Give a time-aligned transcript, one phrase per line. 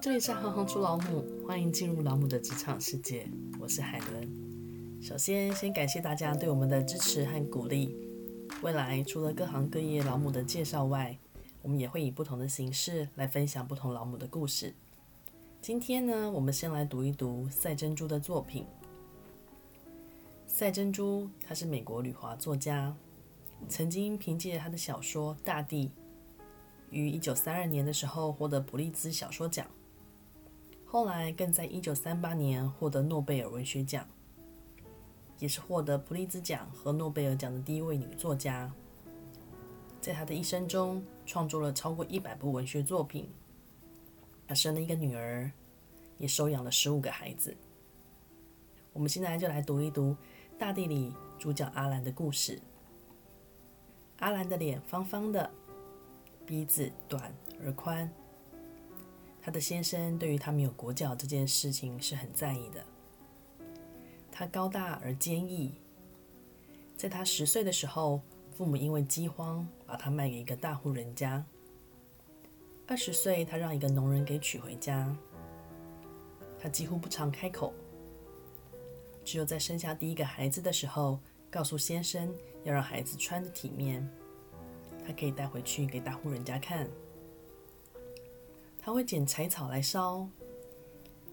[0.00, 3.28] 这里是行行出老母，欢迎进入老母的职场世界。
[3.58, 5.02] 我是海伦。
[5.02, 7.96] 首先，先感谢大家对我们的支持和鼓励。
[8.62, 11.18] 未来除了各行各业老母的介绍外，
[11.62, 14.72] 我们也会以不同的形式来分享不同老母的故事。
[15.60, 18.64] 今天呢，我们先来读一读赛珍珠的作品。
[20.46, 22.94] 赛珍珠，他是美国旅华作家，
[23.68, 25.86] 曾经凭借他的小说《大地》。
[26.90, 29.66] 于一九三二年的时候获得普利兹小说奖，
[30.90, 34.08] 后来更在一九三八年获得诺贝尔文学奖，
[35.38, 38.72] 也是获得普利兹奖和诺贝尔奖的第一位女作家。
[40.00, 43.30] 在她的一生中，创作了超过一百部文学作品。
[44.46, 45.52] 她生了一个女儿，
[46.16, 47.54] 也收养了十五个孩子。
[48.94, 50.12] 我们现在就来读一读
[50.58, 52.58] 《大地》里主角阿兰的故事。
[54.20, 55.50] 阿兰的脸方方的。
[56.46, 57.30] 鼻子短
[57.62, 58.10] 而宽，
[59.48, 62.84] 他的先生对于他没有国脚这件事情是很在意的。
[64.30, 65.72] 他高大而坚毅，
[66.94, 68.20] 在他十岁的时候，
[68.54, 71.42] 父母因为饥荒把他卖给一个大户人家。
[72.86, 75.16] 二十岁，他让一个农人给娶回家。
[76.60, 77.72] 他几乎不常开口，
[79.24, 81.18] 只有在生下第一个孩子的时候，
[81.50, 82.30] 告诉先生
[82.64, 84.06] 要让孩子穿的体面。
[85.06, 86.86] 他可以带回去给大户人家看。
[88.88, 90.26] 他会捡柴草来烧，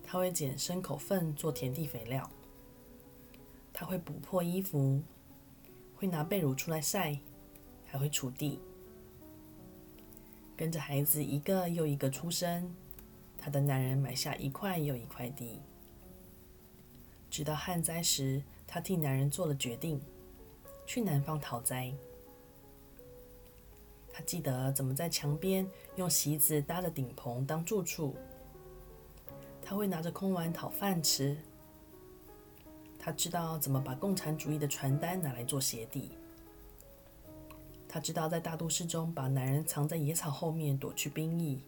[0.04, 2.30] 他会捡牲口粪做田地肥料，
[3.72, 5.02] 他会补破衣服，
[5.96, 7.18] 会拿被褥出来晒，
[7.86, 8.60] 还会锄地。
[10.58, 12.76] 跟着孩子一个又一个出生，
[13.38, 15.62] 他的男人买下一块又一块地。
[17.30, 20.02] 直到旱灾时，他替男人做了决定，
[20.86, 21.94] 去南方讨灾。
[24.18, 28.16] 他记得怎么在墙边用席子搭着顶棚当住处。
[29.62, 31.36] 他会拿着空碗讨饭吃。
[32.98, 36.12] 他知道怎么把共产主义的传单拿来做鞋底。
[37.90, 41.62] 他知道在大都市中把男人藏在野草后面躲去兵役。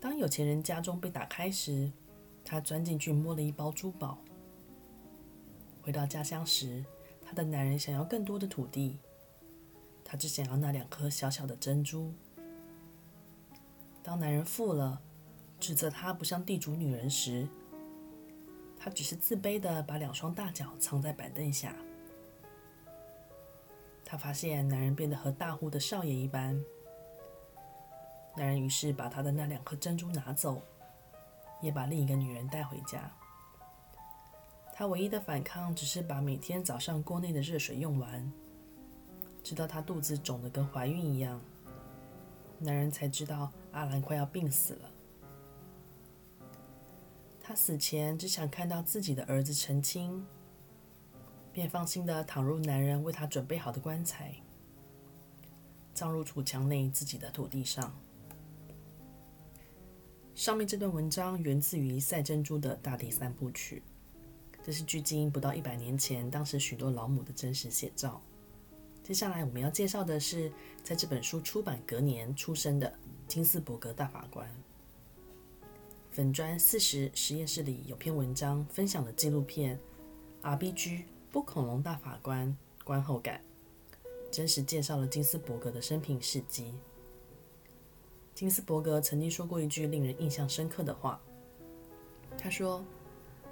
[0.00, 1.92] 当有钱人家中被打开时，
[2.42, 4.16] 他钻进去摸了一包珠宝。
[5.82, 6.82] 回到家乡时，
[7.20, 8.98] 他的男人想要更多的土地。
[10.10, 12.14] 他只想要那两颗小小的珍珠。
[14.02, 14.98] 当男人富了，
[15.60, 17.46] 指责他不像地主女人时，
[18.78, 21.76] 他只是自卑地把两双大脚藏在板凳下。
[24.02, 26.58] 他发现男人变得和大户的少爷一般。
[28.34, 30.62] 男人于是把他的那两颗珍珠拿走，
[31.60, 33.12] 也把另一个女人带回家。
[34.72, 38.32] 他唯一的反抗只是把每天早上锅内的热水用完。
[39.48, 41.40] 直到她肚子肿得跟怀孕一样，
[42.58, 44.90] 男人才知道阿兰快要病死了。
[47.40, 50.22] 她死前只想看到自己的儿子成亲，
[51.50, 54.34] 便放心地躺入男人为她准备好的棺材，
[55.94, 57.98] 葬入土墙内自己的土地上。
[60.34, 63.82] 上面这段文章源自于赛珍珠的《大地三部曲》，
[64.62, 68.20] 这是距今不到一百年前当时许多老母的真实写照。
[69.08, 70.52] 接下来我们要介绍的是，
[70.84, 72.92] 在这本书出版隔年出生的
[73.26, 74.46] 金斯伯格大法官。
[76.10, 79.78] 粉砖四十实验室里有篇文章分享的纪录片
[80.42, 81.04] 《R.B.G.
[81.32, 82.54] 不恐龙大法官》
[82.84, 83.40] 观后感，
[84.30, 86.74] 真实介绍了金斯伯格的生平事迹。
[88.34, 91.18] 金斯伯格曾经说过一句令人印象深刻的话，
[92.36, 92.84] 他说：“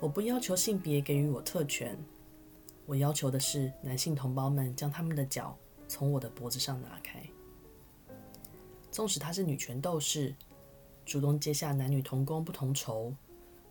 [0.01, 1.99] 我不要求性别给予我特权。”
[2.87, 5.59] 我要求的是，男性同胞们将他们的脚
[5.89, 7.21] 从我的脖子上拿开。
[8.93, 10.33] 纵使他是女权斗士，
[11.05, 13.13] 主动接下男女同工不同酬，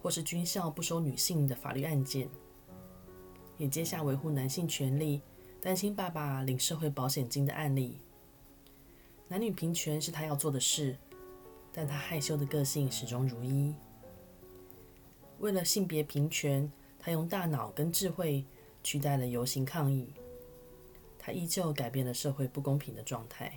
[0.01, 2.29] 或是军校不收女性的法律案件，
[3.57, 5.21] 也接下维护男性权利、
[5.61, 7.97] 担心爸爸领社会保险金的案例。
[9.29, 10.95] 男女平权是他要做的事，
[11.71, 13.73] 但他害羞的个性始终如一。
[15.39, 16.69] 为了性别平权，
[16.99, 18.45] 他用大脑跟智慧。
[18.85, 20.07] 取代了游行抗议，
[21.17, 23.51] 他依旧改变了社会不公平的状态。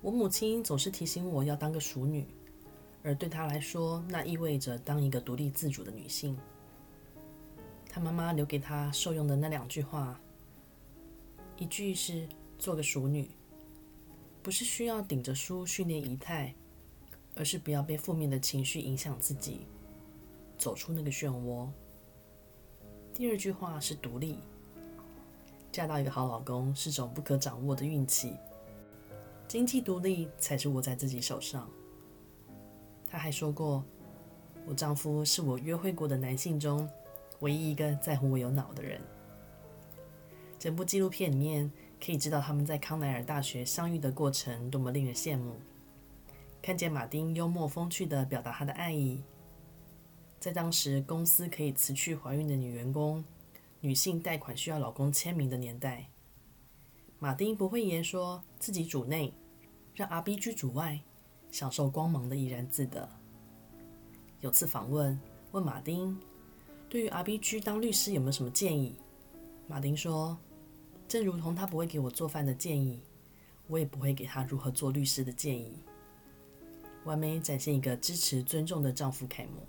[0.00, 2.26] 我母亲总是提醒我要当个淑女，
[3.02, 6.34] 而对她来说，那意味着当一个独立自主的女性。
[7.90, 10.18] 她妈妈留给她受用的那两句话，
[11.58, 12.26] 一句是
[12.58, 13.28] “做个淑女”，
[14.42, 16.54] 不是需要顶着书训练仪态，
[17.34, 19.66] 而是不要被负面的情绪影响自己，
[20.56, 21.68] 走出那个漩涡。
[23.16, 24.40] 第二句话是独立，
[25.72, 28.34] 嫁到一个好老公是种不可掌握的运气，
[29.48, 31.66] 经济独立才是握在自己手上。
[33.10, 33.82] 她还说过
[34.68, 36.86] ：“我丈夫是我约会过的男性中
[37.40, 39.00] 唯一一个在乎我有脑的人。”
[40.60, 45.54] 整部纪录片里面可以知道他们在康奈尔大学相遇的过程多么令人羡慕。
[46.60, 49.22] 看见马丁幽默风趣地表达他的爱意，
[50.46, 53.24] 在当时公司可以辞去怀孕的女员工、
[53.80, 56.08] 女性贷款需要老公签名的年代，
[57.18, 59.34] 马丁不讳言说自己主内，
[59.92, 61.00] 让 RBG 主外，
[61.50, 63.08] 享受光芒的怡然自得。
[64.40, 65.18] 有次访问
[65.50, 66.16] 问马丁，
[66.88, 68.94] 对于 RBG 当律师有没有什么建议？
[69.66, 70.38] 马丁说，
[71.08, 73.00] 正如同他不会给我做饭的建议，
[73.66, 75.72] 我也不会给他如何做律师的建议。
[77.02, 79.60] 完美展现一个支持、尊重的丈夫楷模。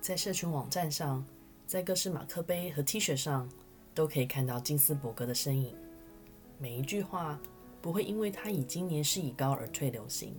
[0.00, 1.22] 在社群网站上，
[1.66, 3.46] 在各式马克杯和 T 恤上，
[3.94, 5.74] 都可以看到金斯伯格的身影。
[6.58, 7.38] 每一句话
[7.82, 10.34] 不会因为他已经年事已高而退流行。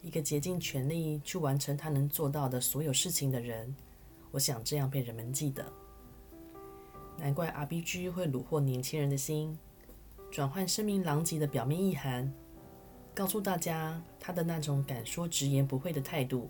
[0.00, 3.76] 一个竭尽全力去完成他能做到的所有事情的人，
[4.30, 5.70] 我想这样被人们记得。
[7.18, 9.58] 难怪 RBG 会虏获年轻人的心，
[10.30, 12.32] 转换声名狼藉的表面意涵。
[13.14, 16.48] 告诉大家他的那种敢说直言不讳的态度，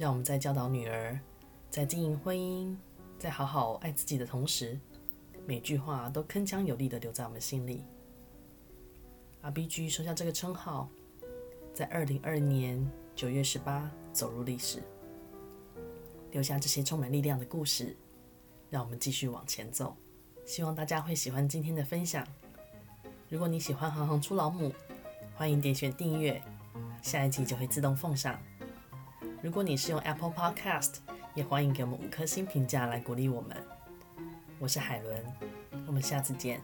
[0.00, 1.20] 让我们在教导女儿，
[1.68, 2.74] 在经营婚姻，
[3.18, 4.80] 在好好爱自己的同时，
[5.46, 7.84] 每句话都铿锵有力地留在我们心里。
[9.42, 10.88] RBG 收下这个称号，
[11.74, 14.82] 在二零二零年九月十八走入历史，
[16.30, 17.94] 留下这些充满力量的故事，
[18.70, 19.94] 让我们继续往前走。
[20.46, 22.26] 希望大家会喜欢今天的分享。
[23.28, 24.72] 如果你喜欢行行出老母，
[25.34, 26.42] 欢迎点选订阅，
[27.02, 28.40] 下一集就会自动奉上。
[29.42, 30.96] 如果你是用 Apple Podcast，
[31.34, 33.56] 也欢迎给我们五颗星评价来鼓励我们。
[34.58, 35.24] 我是海伦，
[35.86, 36.60] 我们下次见。